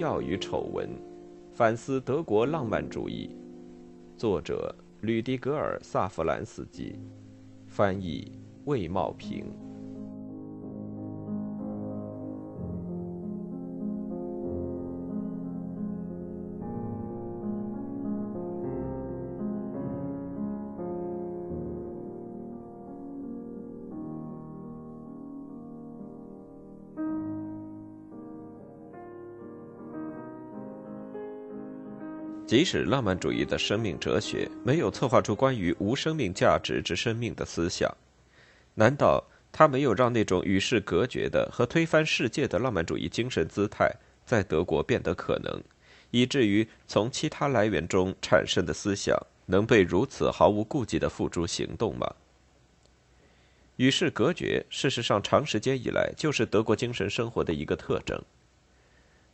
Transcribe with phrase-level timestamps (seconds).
[0.00, 0.88] 荣耀与丑闻》，
[1.52, 3.36] 反思德国浪漫主义，
[4.16, 6.98] 作者吕迪格尔·萨弗兰斯基，
[7.66, 8.32] 翻译
[8.64, 9.44] 魏茂平。
[32.50, 37.88] 即使浪漫主义的生命哲学没有策划出关于无生命价值之生命的思想，
[38.74, 43.88] 难道他没有让那种与世隔绝的和推翻世界的浪漫主义精神姿态
[44.26, 45.62] 在德国变得可能，
[46.10, 49.16] 以至于从其他来源中产生的思想
[49.46, 52.12] 能被如此毫无顾忌地付诸行动吗？
[53.76, 58.20] 与世隔绝，事实上长时间以来就是德国精神生活的一个特征。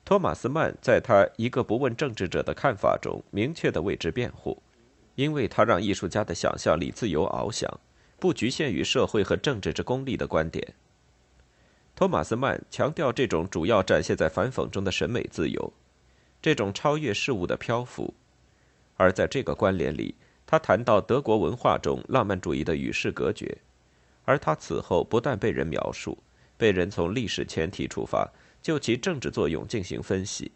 [0.06, 4.62] 托马斯曼在他《一个不问政治者的看法》中明确地为之辩护，
[5.16, 7.68] 因为他让艺术家的想象力自由翱翔，
[8.20, 10.74] 不局限于社会和政治之功利的观点。
[11.96, 15.72] 托马斯曼强调这种主要展现在反讽中的审美自由，
[16.40, 18.14] 这种超越事物的漂浮，
[18.96, 20.14] 而在这个关联里，
[20.46, 23.58] 他谈到德国文化中浪漫主义的与世隔绝，
[24.24, 26.16] 而他此后不断被人描述，
[26.56, 28.30] 被人从历史前提出发。
[28.66, 30.50] 就其政治作用进行分析。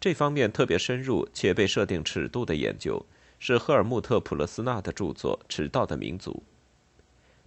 [0.00, 3.04] 这方面特别深入且被设定尺度的研究，
[3.38, 6.32] 是赫尔穆特·普勒斯纳的著作《迟到的民族》。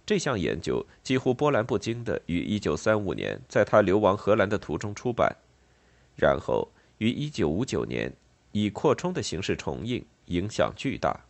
[0.06, 5.34] 这项研究几乎波澜不惊地于1935年在他流亡荷兰的途中出版，
[6.14, 8.12] 然后于1959年
[8.52, 11.24] 以扩充的形式重印，影响巨大。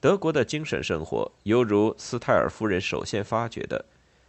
[0.00, 3.84] 德国的精神生活犹如斯泰尔夫人首先发掘的，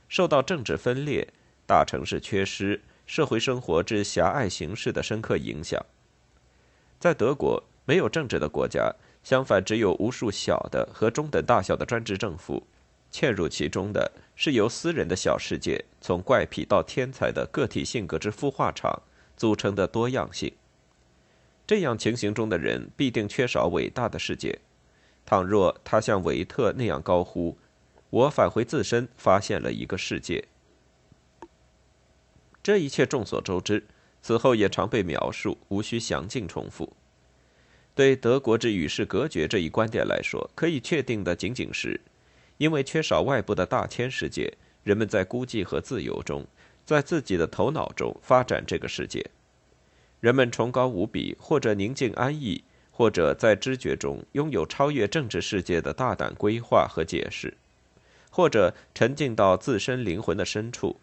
[0.08, 1.28] 受到政治分裂。
[1.68, 5.86] 大城市缺失、社会生活之狭隘形式的深刻影响。
[6.98, 12.66] 在德国，没有政治的国家，相反，只有无数小的和中等大小的专制政府。
[13.12, 19.02] 嵌入其中的是由私人的小世界，从怪癖到天才的个体性格之孵化场
[19.36, 20.54] 组成的多样性。
[21.66, 24.60] 这样情形中的人必定缺少伟大的世界。
[25.26, 27.58] 倘若他像维特那样高呼
[28.10, 30.46] ：“我返回自身，发现了一个世界。”
[32.68, 33.82] 这一切众所周知，
[34.22, 36.92] 此后也常被描述，无需详尽重复。
[37.96, 42.02] 对德国之与世隔绝这一观点来说，可以确定的仅仅是，
[42.58, 46.46] 因为缺少外部的大千世界，人们在孤寂和自由中，
[46.86, 49.26] 在自己的头脑中发展这个世界。
[50.20, 57.56] 人们崇高无比，或者宁静安逸，或者在知觉中拥有超越政治世界的大胆规划和解释，
[58.30, 61.00] 或者沉浸到自身灵魂的深处。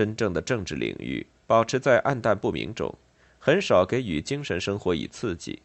[0.00, 2.96] 真正的政治领域保持在暗淡不明中，
[3.38, 5.60] 很少给予精神生活以刺激。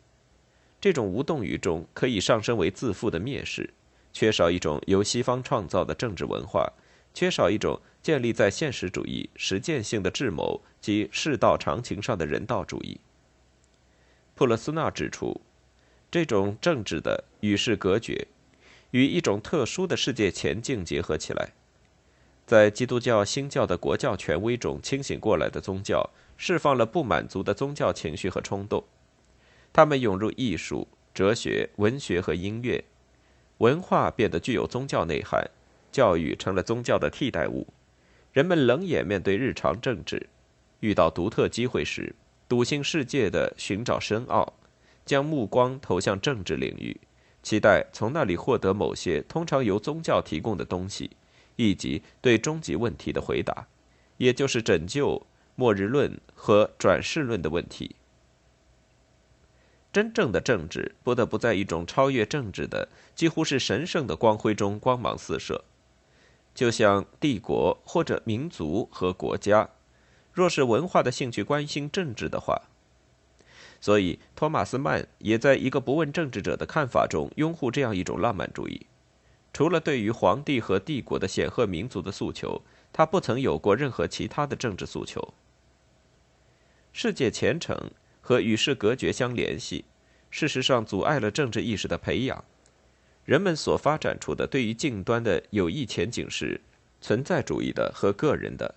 [0.81, 3.69] 这种无动于衷可以上升为自负的蔑视，
[4.12, 6.69] 缺少一种由西方创造的政治文化，
[7.13, 13.00] 缺少一种建立在现实主义实践性的智谋及世道常情上的人道主义。
[14.34, 15.40] 普勒斯纳指出，
[16.12, 18.28] 这种政治的与世隔绝，
[18.91, 21.53] 与一种特殊的世界前景结合起来。
[22.45, 26.07] 在基督教新教的国教权威中清醒过来的宗教，
[26.38, 28.83] 释放了不满足的宗教情绪和冲动。
[29.73, 32.83] 他们涌入艺术、哲学、文学和音乐，
[33.57, 35.50] 文化变得具有宗教内涵，
[35.91, 37.66] 教育成了宗教的替代物。
[38.31, 40.29] 人们冷眼面对日常政治，
[40.81, 42.13] 遇到独特机会时，
[42.47, 44.53] 笃信世界的寻找深奥，
[45.03, 46.95] 将目光投向政治领域，
[47.41, 51.09] 期待从那里获得某些通常由宗教提供的东西。
[51.56, 53.68] 以及对终极问题的回答，
[54.18, 57.96] 也就是拯救、末日论和转世论的问题。
[59.94, 65.63] 真正的政治不得不在一种超越政治的、几乎是神圣的光辉中光芒四射，
[66.54, 69.69] 就像帝国或者民族和国家。
[70.34, 72.63] 若是文化的兴趣关心政治的话，
[73.80, 78.88] 所以托马斯曼也在一个不问政治者的看法中拥护这样一种浪漫主义。
[79.56, 82.62] 除了对于皇帝和帝国的显赫民族的诉求，
[82.92, 85.34] 他不曾有过任何其他的政治诉求。
[86.92, 89.86] 世界前程和与世隔绝相联系，
[90.30, 92.44] 事实上阻碍了政治意识的培养。
[93.24, 96.60] 人们所发展出的对于近端的有益前景是
[97.00, 98.75] 存在主义的和个人的，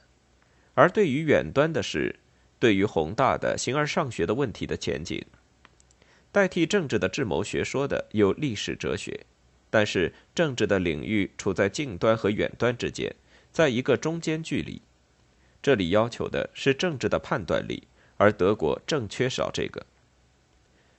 [0.75, 2.21] 而对于远端的是
[2.61, 5.27] 对于宏大的形而上学的问题的前景。
[6.31, 9.27] 代替政治的智谋学说的有历史哲学。
[9.70, 13.15] 但是政治的领域处在近端和远端之间，
[13.53, 14.81] 在一个中间距离，
[15.62, 19.87] 这里要求的是政治的判断力，而德国正缺少这个。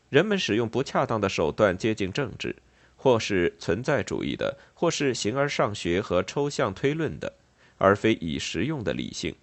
[0.09, 2.55] 人们使用不恰当的手段接近政治，
[2.95, 7.33] 或是存在主义的，或是形而上学和抽象推论的，
[7.77, 9.35] 而非以实用的理性。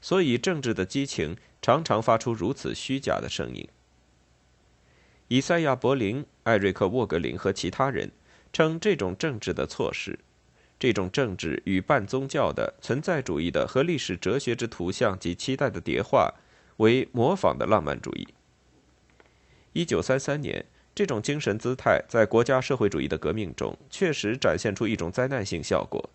[0.00, 3.68] 所以，政治的激情常常发出如此虚假的声音。
[5.28, 8.10] 以赛亚·柏林、艾瑞克·沃格林和其他人
[8.52, 10.18] 称这种政治的措施，
[10.78, 16.34] 这种政治与半宗教的、存在主义的和历史哲学之图像及期待的叠化，
[16.78, 18.28] 为模仿的浪漫主义。
[19.72, 20.64] 一九三三年，
[20.94, 26.10] 这种精神姿态在国家社会主义的革命中确实展现出一种灾难性效果。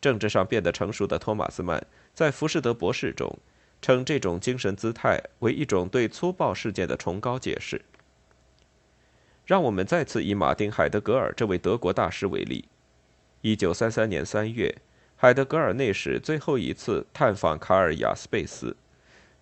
[0.00, 1.84] 政治上变得成熟的托马斯曼
[2.14, 3.38] 在《浮士德博士》中
[3.82, 7.82] 称这种精神姿态为一种对粗暴事件的崇高解释。
[9.48, 12.66] 让我们再次以马丁·海德格尔这位德国大师为例。
[13.40, 14.76] 一九三三年三月，
[15.16, 18.76] 海德格尔内史最后一次探访卡尔雅斯贝斯。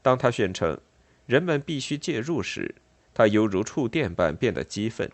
[0.02, 0.78] 当他宣称
[1.26, 2.76] 人们必须介入时，
[3.12, 5.10] 他犹如触电般变得激愤，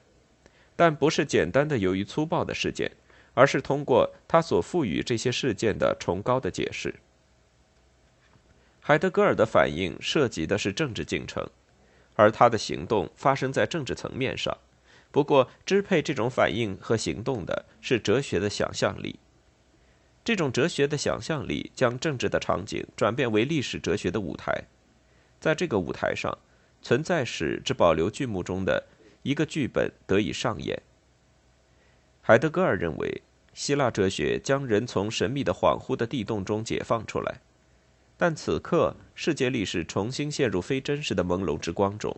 [0.77, 2.93] 但不是简单的由于粗暴的事件，
[3.33, 6.95] 而是通过他所赋予这些事件的崇高的解释。
[8.81, 11.49] 海德格尔的反应涉及的是政治进程，
[12.15, 14.55] 而他的行动发生在政治层面上。
[15.13, 19.21] 不过，支配这种反应和行动的是哲学的想象力。
[20.25, 24.65] 这种哲学的想象力将政治的场景转变为历史哲学的舞台，
[25.39, 26.37] 在这个舞台上，
[26.81, 28.87] 存在史只保留剧目中的
[29.23, 30.81] 一个剧本得以上演。
[32.23, 33.23] 海德格尔认为，
[33.53, 37.41] 希腊哲学将人从神秘的恍惚的地洞中解放出来，
[38.17, 42.17] 但此刻世界历史重新陷入非真实的朦胧之光中，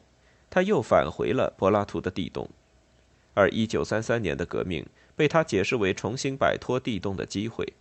[0.48, 2.48] 他又返回了柏拉图的地洞。
[3.34, 7.74] 而1933年的革命被他解释为重新摆脱地洞的机会，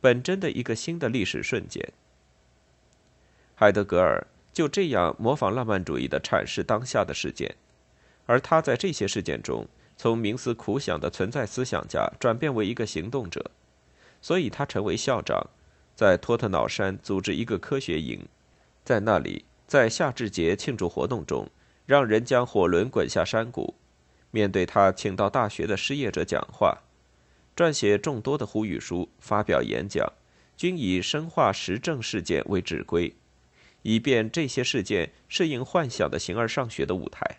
[0.00, 1.92] 本真的一个新的历史瞬间。
[3.54, 7.54] 海德格尔就这样模仿浪漫主义的阐释当下的事件，
[8.26, 9.66] 而他在这些事件中
[9.96, 13.50] 从冥思苦想的存在思想家转变为一个行动者，
[14.20, 15.48] 所以他成为校长，
[15.94, 18.26] 在托特瑙山组织一个科学营，
[18.84, 21.48] 在那里在夏至节庆祝活动中
[21.86, 23.74] 让人将火轮滚下山谷。
[24.34, 26.82] 面对他请到大学的失业者讲话，
[27.54, 30.12] 撰写众多的呼吁书，发表演讲，
[30.56, 33.14] 均以深化实证事件为指归，
[33.82, 37.38] 以便这些事件适应幻想的形而上学的舞台。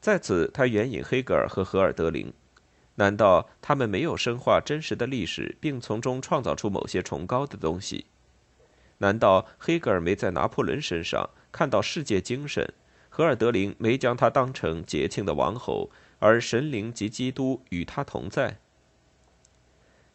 [0.00, 2.32] 在此，他援引黑格尔和荷尔德林，
[2.94, 8.06] 难道他们没有深化真实的历史，并从中创造出某些崇高的东西？
[8.98, 12.72] 难道黑格尔没在拿破仑身上看到世界精神？
[13.18, 18.58] 荷尔德林没将他当成节庆的王侯，而神灵及基督与他同在。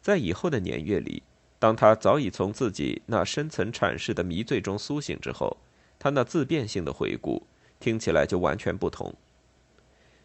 [0.01, 1.21] 在以后的年月里，
[1.59, 5.57] 当他早已从自己那深层阐释的迷醉中苏醒之后，
[5.99, 7.45] 他那自变性的回顾
[7.77, 9.13] 听起来就完全不同。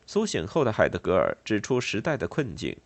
[0.07, 2.77] 苏醒后的海德格尔指出时代的困境、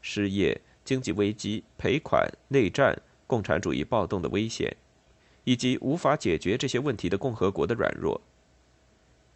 [0.00, 4.76] 失业、经济危机、赔款、内战、共产主义暴动的危险，
[5.42, 8.20] 以及无法解决这些问题的共和国的软弱。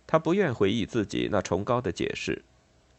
[0.06, 2.42] 他不愿回忆自己那崇高的解释，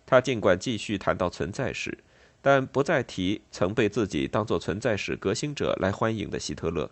[0.06, 2.00] 他尽管继续谈到存在史，
[2.42, 6.90] 但不再提曾被自己当作存在史革新者来欢迎的希特勒。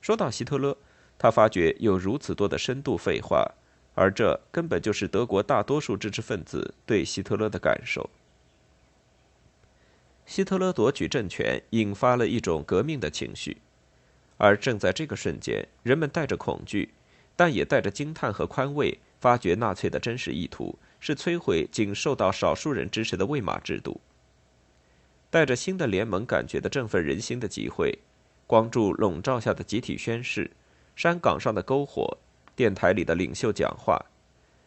[0.00, 0.76] 说到希特勒，
[1.18, 3.54] 他发觉有如此多的深度废话，
[3.94, 8.10] 而这根本就是德国大多数知识分子对希特勒的感受。
[10.24, 13.58] 希特勒夺取政权，引发了一种革命的情绪，
[14.38, 16.94] 而正在这个瞬间，人们带着恐惧。
[17.36, 24.00] 但也带着惊叹和宽慰，发觉纳粹的真实意图是摧毁仅受到少数人支持的魏玛制度。
[25.28, 27.98] 带着新的联盟感觉的振奋人心的集会，
[28.46, 30.50] 光柱笼罩下的集体宣誓，
[30.94, 32.16] 山岗上的篝火，
[32.54, 34.02] 电台里的领袖讲话，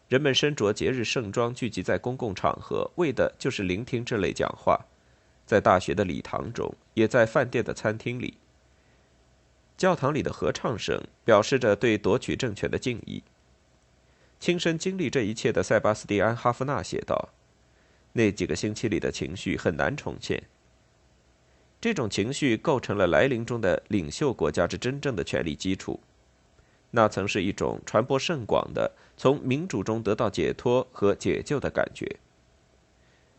[0.07, 4.85] 人们身着节日盛装聚集在公共场合，为的就是聆听这类讲话，
[5.45, 8.37] 在大学的礼堂中，也在饭店的餐厅里。
[9.79, 13.23] 教堂里的合唱声表示着对夺取政权的敬意。
[14.37, 17.29] 亲身经历这一切的塞巴斯蒂安·哈夫纳写道
[18.11, 20.43] ：“那几个星期里的情绪很难重现。
[21.79, 25.97] 这种情绪构成了来临中的领袖国家之真正的权力基础。
[26.91, 32.17] 那曾是一种传播甚广的从民主中得到解脱和解救的感觉。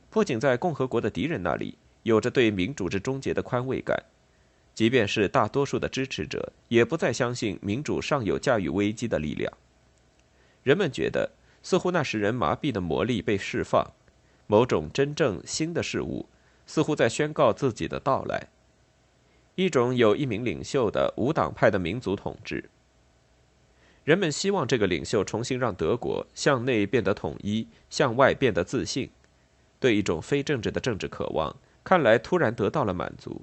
[0.09, 4.03] 不仅在共和国的敌人那里有着对民主之终结的宽慰感。”
[4.81, 9.53] 即便是大多数的支持者，也不再相信民主尚有驾驭危机的力量。
[10.63, 11.33] 人们觉得，
[11.63, 13.93] 似乎那使人麻痹的魔力被释放，
[14.47, 16.25] 某种真正新的事物
[16.65, 18.49] 似乎在宣告自己的到来。
[19.55, 22.71] 一种有一名领袖的无党派的民族统治。
[24.05, 29.11] 人们希望这个领袖重新让德国向内变得统一，向外变得自信。
[29.79, 33.43] 对一种非政治的政治渴望，看来突然得到了满足。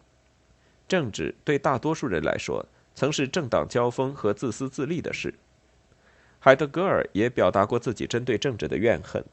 [0.87, 2.65] 政治对大多数人来说，
[2.95, 5.33] 曾是政党交锋和自私自利的事。
[6.39, 9.23] 海德格尔也表达过自己针对政治的怨恨。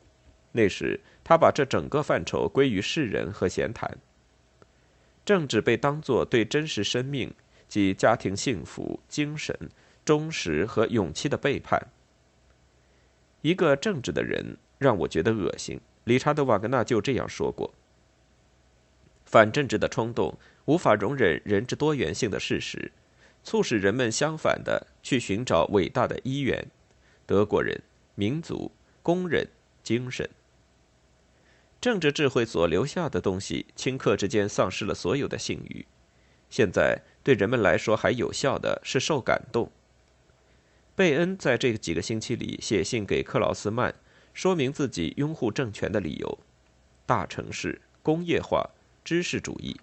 [0.52, 3.98] 那时，他把这整个范畴归于世人和闲谈。
[5.24, 7.32] 政治被当作对真实生命
[7.66, 9.56] 及家庭幸福、精神
[10.04, 11.88] 忠实和勇气的背叛。
[13.42, 15.80] 一个政治的人让我觉得恶心。
[16.04, 17.72] 理查德·瓦格纳就这样说过
[19.24, 22.92] ：“反政治的冲动无法容忍人之多元性的事实，
[23.42, 26.68] 促使人们相反的去寻找伟大的一元——
[27.26, 27.82] 德国人、
[28.14, 29.48] 民族、工人、
[29.82, 30.28] 精神。”
[31.80, 35.86] 政治智慧所留下的东西，顷刻之间丧失了所有的信誉。
[36.48, 39.70] 现在对人们来说还有效的是受感动。
[40.94, 43.94] 贝恩在这几个星期里写信给克劳斯曼，
[44.32, 46.38] 说明自己拥护政权的理由：
[47.04, 48.70] 大城市、工业化、
[49.04, 49.78] 知识主义、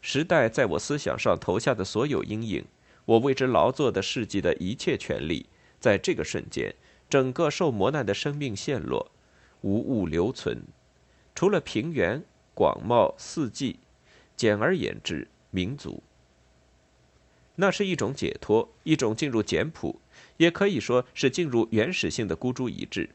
[0.00, 2.64] 时代在我思想上投下的所有阴影，
[3.04, 5.46] 我为之劳作的世纪的一切权利，
[5.80, 6.72] 在这个瞬间，
[7.10, 9.10] 整个受磨难的生命陷落，
[9.62, 10.62] 无物留存。
[11.34, 12.22] 除了平原、
[12.54, 13.80] 广袤四季，
[14.36, 16.00] 简而言之，民族。
[17.56, 20.00] 那是一种解脱，一种进入简朴，
[20.36, 23.10] 也可以说是进入原始性的孤注一掷。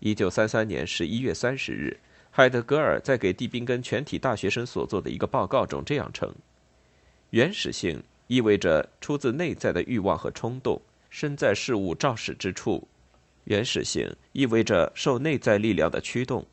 [0.00, 1.98] 一九三三年十一月三十日，
[2.36, 6.34] 海德格尔在给蒂宾根全体大学生所做的一个报告中这样称
[7.30, 12.88] ：“原始性意味着出自内在的欲望和冲动，身在事物肇始之处；
[13.44, 16.44] 原始性意味着受内在力量的驱动。”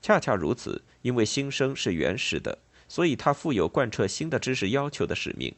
[0.00, 2.56] 恰恰如此，因为新生是原始的，
[2.88, 5.54] 所以它负有贯彻新的知识要求的使命。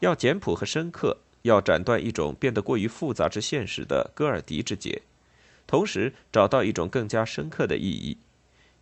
[0.00, 5.00] 要简朴和深刻，要斩断一种变得过于复杂之现实的戈尔迪之结，
[5.70, 8.18] 同时找到一种更加深刻的意义。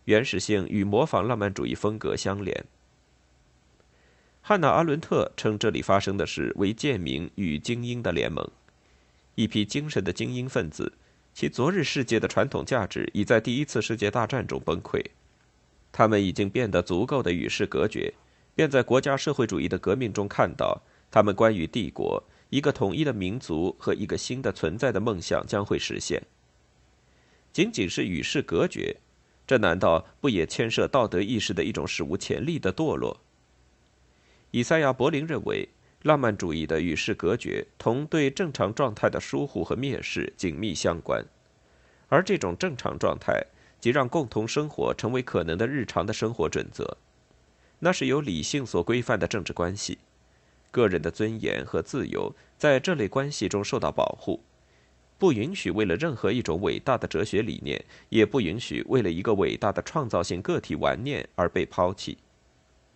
[0.05, 2.65] 原始性与模仿浪漫主义风格相连。
[4.41, 8.49] 汉娜·阿伦特称这里发生的事为贱民与精英的联盟，
[9.35, 10.93] 一批精神的精英分子。
[11.31, 14.99] 其昨日世界的传统价值已在第一次世界大战中崩溃，
[15.91, 18.11] 他们已经变得足够的与世隔绝，
[18.55, 20.81] 便在国家社会主义的革命中看到，
[21.11, 26.23] 他们关于帝国、一个统一的民族和一个新的存在的梦想将会实现。
[27.51, 28.97] 仅仅是与世隔绝，
[29.45, 33.21] 这难道不也牵涉道德意识的一种史无前例的堕落？
[34.51, 35.69] 以赛亚·柏林认为。
[36.03, 41.25] 浪漫主义的与世隔绝，同对正常状态的疏忽和蔑视紧密相关，
[42.07, 43.45] 而这种正常状态，
[43.81, 46.97] 即让共同生活成为可能的日常的生活准则。
[47.79, 49.97] 那是由理性所规范的政治关系，
[50.71, 54.41] 个人的尊严和自由在这类关系中受到保护，
[55.19, 62.17] 不允许为了任何一种伟大的哲学理念，也不允许为了一个伟大的创造性个体玩念而被抛弃。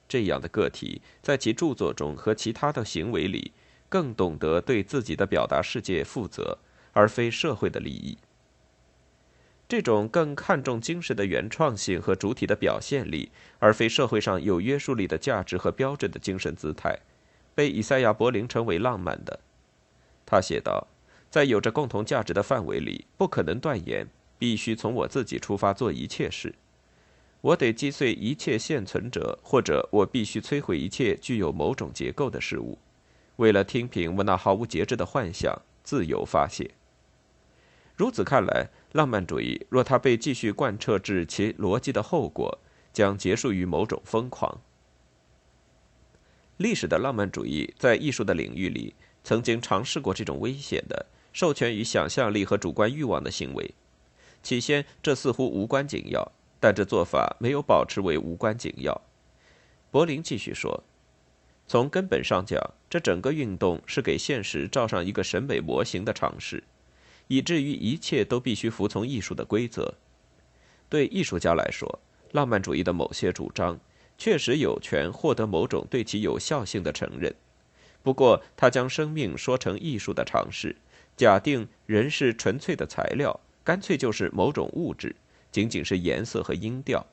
[0.08, 3.52] 这样的个体在其著作中和其他的行为里，
[3.90, 6.58] 更懂得对自己的表达世界负责，
[6.94, 8.18] 而非社会的利益。
[9.68, 17.00] 这种更看重精神的原创性和主体的表现力，而非社会上有约束力的价值和标准的精神姿态，
[17.56, 19.40] 被以赛亚·柏林称为浪漫的。
[20.26, 20.88] 他写道
[21.34, 26.54] ：“在有着共同价值的范围里，不可能断言必须从我自己出发做一切事。”
[27.42, 32.78] 我得击碎一切现存者，或者我必须摧毁一切具有某种结构的事物，
[33.38, 36.70] 为了听凭我那毫无节制的幻想，自由发泄。
[37.96, 42.60] 如此看来，浪漫主义若它被继续贯彻至其逻辑的后果，
[42.94, 44.62] 将结束于某种疯狂。
[46.58, 53.74] 历史的浪漫主义在艺术的领域里曾经尝试过这种危险的授权于想象力和主观欲望的行为。
[54.42, 56.32] 起先，这似乎无关紧要。
[56.60, 59.02] 但这做法没有保持为无关紧要。
[59.92, 60.82] 柏林继续说
[61.68, 62.58] ：“从根本上讲，
[62.90, 66.64] 这整个运动是给现实罩上一个审美模型的尝试，
[67.28, 69.96] 以至于一切都必须服从艺术的规则。
[70.88, 72.00] 对艺术家来说，
[72.32, 73.78] 浪漫主义的某些主张
[74.18, 77.36] 确实有权获得某种对其有效性的承认。
[78.02, 80.78] 不过，他将生命说成艺术的尝试，
[81.16, 85.16] 假定人是纯粹的材料，干脆就是某种物质。”
[85.54, 87.06] 仅仅是颜色和音调，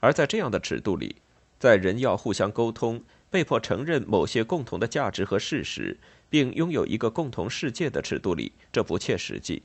[0.00, 1.16] 而在这样的尺度里，
[1.58, 5.96] 在人要互相沟通、被迫承认某些共同的价值和事实，
[6.28, 9.62] 并拥有一个共同世界的尺度里，这不切实际。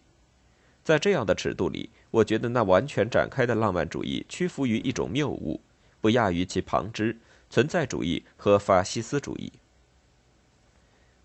[0.85, 5.59] 在这样的尺度里，我觉得那完全展开的浪漫主义屈服于一种谬误，
[5.99, 7.17] 不亚于其旁支，
[7.49, 9.51] 存在主义和法西斯主义。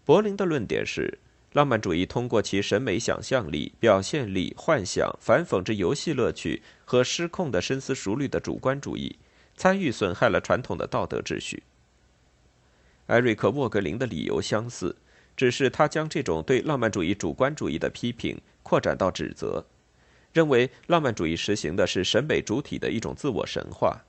[0.05, 1.21] 柏林的论点是，
[1.53, 9.19] 浪漫主义通过其审美想象力、表现力、幻想、反讽之游戏乐趣和失控的深思熟虑的主观主义，
[9.57, 11.63] 参与损害了传统的道德秩序。
[13.07, 14.95] 艾瑞克·沃格林的理由相似，
[15.35, 19.65] 只是他将这种对浪漫主义主观主义的批评扩展到指责，
[20.35, 24.05] 认为浪漫主义实行的是审美主体的一种自我神话。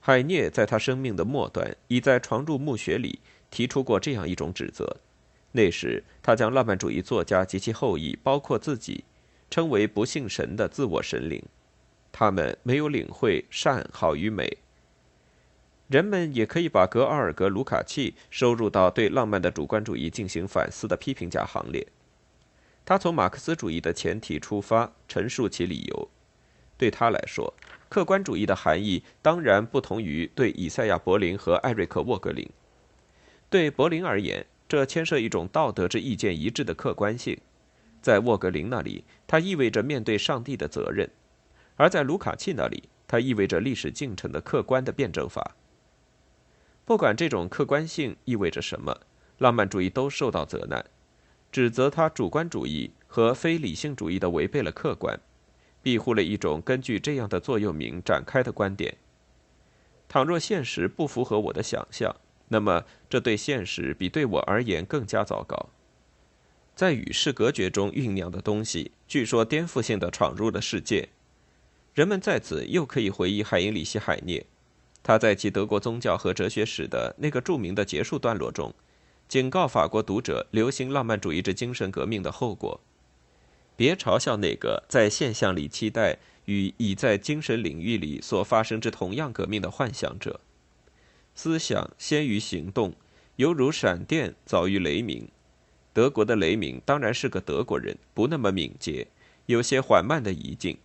[0.00, 4.98] 海涅在他生命的末端，已在《床入墓穴》里提出过这样一种指责。
[5.56, 9.04] 那时，他将浪漫主义作家及其后裔，包括自己，
[9.50, 11.42] 称为不信神的自我神灵。
[12.12, 14.58] 他们没有领会善好与美。
[15.88, 21.86] 人们也可以把格奥尔格·卢卡契收入到对浪漫的主观主义进行反思的批评家行列。
[22.84, 26.08] 他从马克思主义的前提出发，陈述其理由。
[26.76, 27.54] 对他来说，
[27.88, 32.46] 客观主义的含义当然不同于对以赛亚·柏林和艾瑞克·沃格林。
[33.48, 37.36] 对柏林而言，这牵涉一种道德之意见一致的客观性；
[38.02, 41.08] 在沃格林那里，它意味着面对上帝的责任；
[41.76, 45.54] 而在卢卡契那里，它意味着历史进程的客观的辩证法。
[46.84, 49.00] 不管这种客观性意味着什么，
[49.38, 50.84] 浪漫主义都受到责难，
[51.52, 55.18] 指责它主观主义和非理性主义的违背了客观，
[55.82, 58.96] 庇护了一种根据这样的座右铭展开的观点。
[60.08, 62.14] 倘若现实不符合我的想象，
[62.48, 65.68] 那么这对现实比对我而言更加糟糕。
[66.74, 71.08] 在与世隔绝中酝酿的东西，据说颠覆性的闯入了世界。
[71.94, 74.44] 人们在此又可以回忆海因里希·海涅。
[75.02, 78.74] 他在其德国宗教和哲学史的那个著名的结束段落中，
[79.28, 82.80] 警告法国读者流行浪漫主义之精神革命的后果：
[83.76, 90.40] 别嘲笑那个在现象里期待与已在精神领域里所发生之同样革命的幻想者。
[91.36, 92.94] 思想先于行动，
[93.36, 95.28] 犹如闪电早于雷鸣。
[95.92, 99.06] 德国的雷鸣当然是个德国人，不那么敏捷，
[99.44, 100.78] 有些缓慢的移进，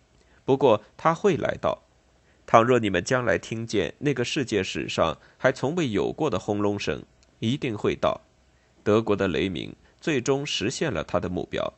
[0.44, 1.82] 不过他会来到。
[2.46, 7.02] 倘若你们将来听见那个世界史上还从未有过的轰隆声，
[7.38, 8.20] 一定会到。
[8.84, 11.72] 德国的雷鸣最终实现了他的目标。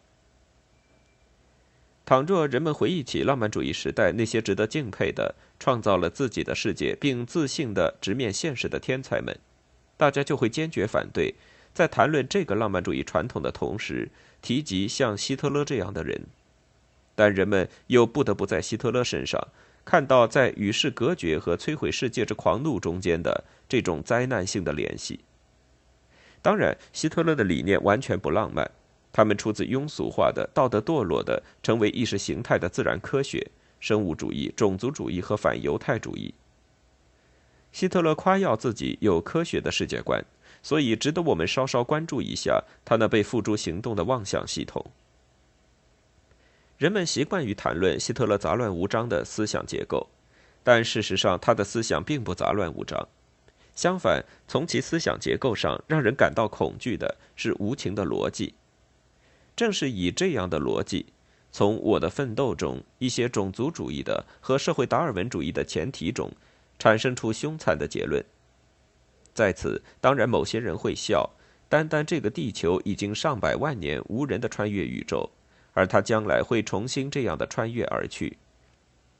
[2.06, 9.38] 倘若人们回忆起浪漫主义时代那些值得敬佩的、创造了自己的世界并自信地直面现实的天才们，
[9.96, 11.34] 大家就会坚决反对，
[11.72, 14.10] 在谈论这个浪漫主义传统的同时
[14.42, 16.20] 提及像希特勒这样的人。
[17.14, 19.48] 但人们又不得不在希特勒身上。
[19.86, 25.20] 看到在与世隔绝和摧毁世界之狂怒中间的这种灾难性的联系。
[26.40, 28.70] 当然，希特勒的理念完全不浪漫，
[29.14, 33.48] 他们出自庸俗化的、道德堕落的、成为意识形态的自然科学、
[33.78, 36.34] 生物主义、种族主义和反犹太主义。
[37.70, 40.24] 希特勒夸耀自己有科学的世界观，
[40.64, 44.84] 所以值得我们稍稍关注一下他那被付诸行动的妄想系统。
[46.76, 50.08] 人们习惯于谈论希特勒杂乱无章的思想结构，
[50.64, 53.06] 但事实上他的思想并不杂乱无章。
[53.76, 58.54] 相反，从其思想结构上让人感到恐惧的是无情的逻辑。
[59.56, 61.06] 正是以这样的逻辑，
[61.52, 66.30] 从《我的奋斗》中一些种族主义的和社会达尔文主义的前提中，
[66.78, 68.24] 产生出凶残的结论。
[69.32, 71.30] 在此，当然某些人会笑，
[71.68, 75.30] 单单这个地球已经上百万年无人的穿越宇宙。
[75.76, 78.38] 而他将来会重新这样的穿越而去。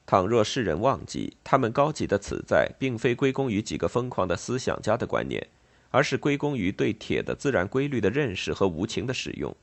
[0.05, 5.45] 倘若世人忘记他们高级的此在，并非归功于几个疯狂的思想家的观念，
[5.91, 9.53] 而是归功于对铁的自然规律的认识和无情的使用。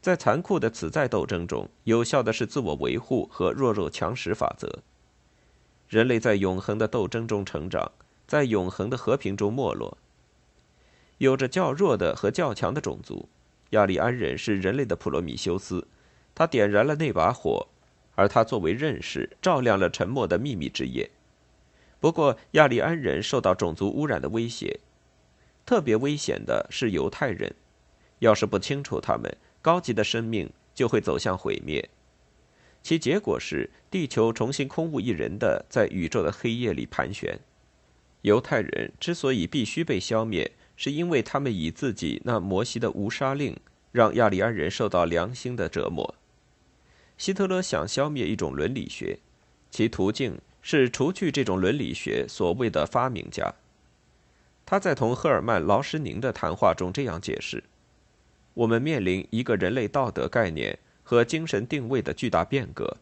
[0.00, 4.80] 在残酷的此在斗争中，有效的是自我维护和弱肉强食法则。
[5.88, 7.92] 人类在永恒的斗争中成长，
[8.26, 9.98] 在永恒的和平中没落。
[11.18, 13.28] 有着较弱的和较强的种族。
[13.70, 15.86] 亚利安人是人类的普罗米修斯，
[16.34, 17.68] 他点燃了那把火，
[18.16, 21.08] 而他作为认识照亮了沉默的秘密之夜。
[22.00, 24.80] 不过，亚利安人受到种族污染的威胁，
[25.64, 27.54] 特别危险的是犹太人。
[28.18, 31.88] 要是不清楚他们，高级的生命就会走向毁灭。
[32.82, 37.38] 其结果是地球重新空无一人的在宇宙的黑夜里盘旋。
[38.22, 40.52] 犹太人之所以必须被消灭。
[40.76, 43.54] 是因为他们以自己那摩西的无杀令，
[43.92, 46.14] 让亚利安人受到良心的折磨。
[47.18, 49.18] 希特勒想消灭一种伦理学，
[49.70, 53.52] 其途径是除去这种伦理学所谓的发明家。
[54.64, 57.62] 他在同赫尔曼·劳什宁的谈话中这样解释：
[58.60, 62.98] 我们面临一个人类道德概念和精神定位的巨大变革。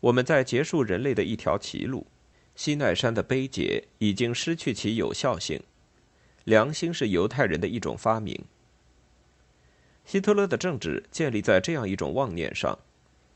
[0.00, 2.04] 我们在结束人类的一条歧路，
[2.56, 5.62] 西奈山的碑碣已经失去其有效性。
[6.42, 8.44] 良心是犹太人的一种发明。
[10.04, 12.76] 希特勒的政治建立在这样一种妄念上：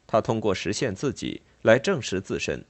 [0.08, 2.64] 他通过实现自己来证实自身。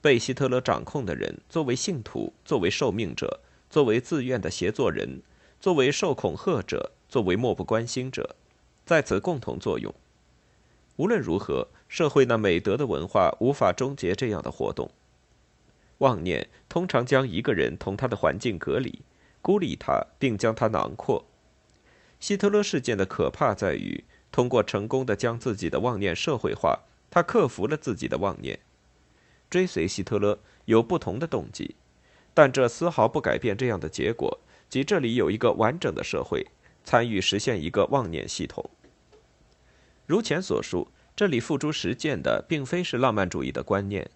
[0.00, 5.20] 被希特勒掌控的人，作为信徒，作为受命者，作为自愿的协作人，
[5.60, 8.36] 作为受恐吓者，作为漠不关心者，
[8.86, 9.92] 在此共同作用。
[10.96, 14.90] 无论如何，社会那美德的文化无法终结这样的活动。
[15.98, 19.00] 妄念通常将一个人同他的环境隔离。
[19.42, 21.24] 孤立他，并将他囊括。
[22.20, 28.60] 希特勒事件的可怕在于，通过成功的将自己的妄念社会化，他克服了自己的妄念。
[29.48, 31.74] 追随希特勒有不同的动机，
[32.34, 36.46] 但这丝毫不改变这样的结果：即这里有一个完整的社会
[36.84, 38.68] 参与实现一个妄念系统。
[40.06, 44.10] 如前所述，这里付诸实践的并非是浪漫主义的观念，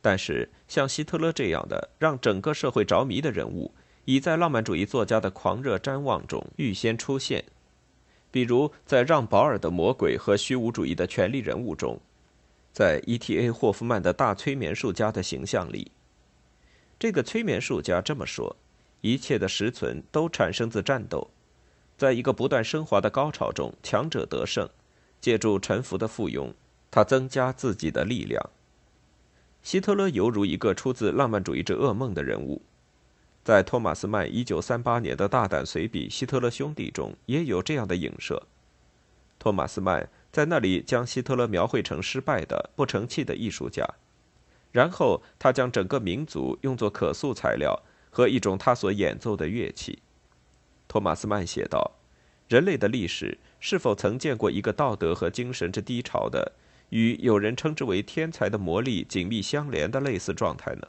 [0.00, 3.74] 但是像希特勒这样的让整个社会着迷的人物。
[4.06, 7.42] 已在浪漫主义作家的狂热瞻望中预先出现，
[8.30, 11.98] 比如在让·保尔的《魔鬼和虚无主义的权力人物》中，
[12.70, 13.50] 在 E.T.A.
[13.50, 15.90] 霍夫曼的大催眠术家的形象里。
[16.98, 18.54] 这个催眠术家这么说
[19.00, 21.30] ：“一切的实存都产生自战斗，
[21.96, 24.68] 在一个不断升华的高潮中，强者得胜，
[25.20, 26.52] 借助臣服的附庸，
[26.90, 28.50] 他增加自己的力量。”
[29.62, 32.60] 希特勒犹如一个出自浪漫主义之噩梦的人物。
[33.42, 38.42] 在托马斯曼1938年的大胆随笔《希特勒兄弟》中，也有这样的影射。
[39.38, 43.86] 托马斯曼在那里将希特勒描绘成失败的、不成器的艺术家，
[44.72, 49.98] 然后他将整个民族用作可塑材料和一种他所演奏的乐器。
[50.94, 51.90] 托马斯曼写道
[52.46, 56.52] ：“人类的历史是否曾见过一个道德和精神之低潮的，
[56.90, 60.86] 与有人称之为天才的魔力紧密相连的类似状态呢？”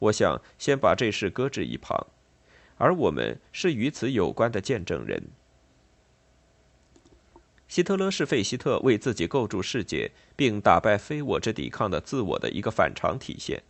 [0.00, 2.06] 我想先把这事搁置一旁，
[2.78, 5.22] 而我们是与此有关的见证人。
[7.68, 13.62] 希特勒是费希特为自己构筑世界并打败非我之抵抗的自我的一个反常体现。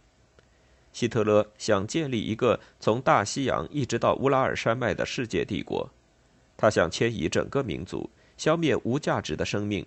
[0.93, 5.91] 希特勒想建立一个从大西洋一直到乌拉尔山脉的世界帝国，
[6.57, 9.87] 他想迁移整个民族，消灭无价值的生命，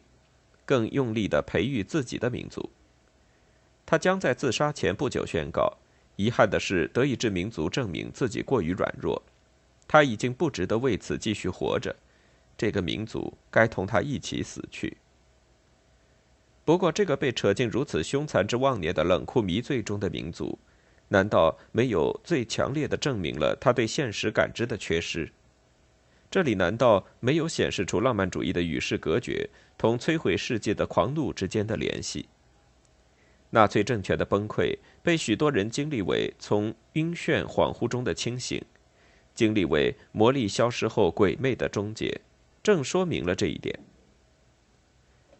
[0.65, 2.69] 更用力地培育自己的民族。
[3.85, 5.77] 他将在自杀前不久宣告。
[6.15, 9.21] 遗憾的是，德意志民族证明自己过于软弱，
[9.87, 11.95] 他已经不值得为此继续活着。
[12.57, 14.97] 这个民族该同他一起死去。
[16.63, 20.57] 不过，这个被扯进如此凶残之妄念的冷酷迷醉中的民族，
[21.09, 25.31] 难道没有最强烈的证明了他对现实感知的缺失？
[26.31, 32.27] 这里难道没有显示出浪漫主义的与世隔绝同摧毁世界的狂怒之间的联系？
[33.51, 38.61] 纳粹政权的崩溃被许多人经历为从晕眩恍惚中的清醒，
[39.33, 42.19] 经历为魔力消失后鬼魅的终结，
[42.61, 43.79] 正说明了这一点。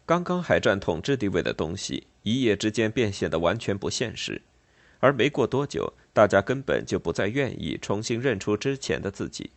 [0.06, 4.40] 刚刚还占统治地位的东西，一夜之间便显得完全不现实，
[5.00, 9.50] 而没过多久，大家根本就不再愿意重新认出之前的自己。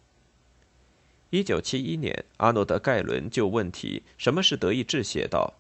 [1.32, 5.54] 一九七一年，阿诺德·盖伦就问题“什么是德意志”写道：“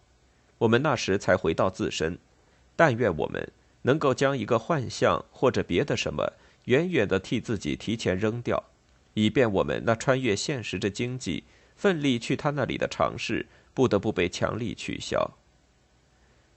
[0.59, 2.17] 我们那时才回到自身。”
[2.75, 6.33] 但愿我们能够将一个幻象或者别的什么
[6.65, 8.63] 远远的替自己提前扔掉，
[9.13, 11.43] 以便我们那穿越现实的经济
[11.75, 15.37] 奋力去他那里的尝试不得不被强力取消。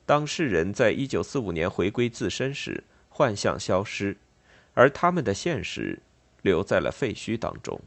[0.07, 4.17] 当世人在一九四五年回归自身时，幻象消失，
[4.73, 6.01] 而他们的现实
[6.41, 7.79] 留在了废墟当中。